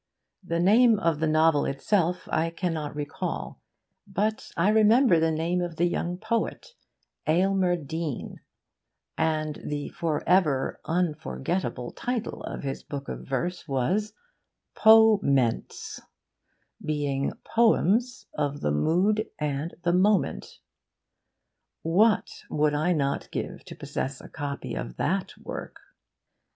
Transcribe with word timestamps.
The 0.43 0.59
name 0.59 0.97
of 0.97 1.19
the 1.19 1.27
novel 1.27 1.65
itself 1.65 2.27
I 2.31 2.49
cannot 2.49 2.95
recall; 2.95 3.61
but 4.07 4.51
I 4.57 4.69
remember 4.69 5.19
the 5.19 5.29
name 5.29 5.61
of 5.61 5.75
the 5.75 5.85
young 5.85 6.17
poet 6.17 6.69
Aylmer 7.27 7.75
Deane; 7.75 8.39
and 9.15 9.61
the 9.63 9.89
forever 9.89 10.81
unforgettable 10.85 11.91
title 11.91 12.41
of 12.41 12.63
his 12.63 12.81
book 12.81 13.09
of 13.09 13.27
verse 13.27 13.67
was 13.67 14.13
POMENTS: 14.73 16.01
BEING 16.83 17.33
POEMS 17.45 18.25
OF 18.33 18.61
THE 18.61 18.71
MOOD 18.71 19.27
AND 19.37 19.75
THE 19.83 19.93
MOMENT. 19.93 20.61
What 21.83 22.27
would 22.49 22.73
I 22.73 22.91
not 22.93 23.29
give 23.29 23.63
to 23.65 23.75
possess 23.75 24.19
a 24.19 24.27
copy 24.29 24.73
of 24.73 24.97
that 24.97 25.35
work? 25.37 25.79